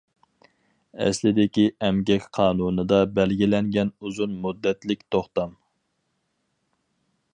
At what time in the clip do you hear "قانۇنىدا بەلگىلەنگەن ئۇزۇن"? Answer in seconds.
2.37-4.35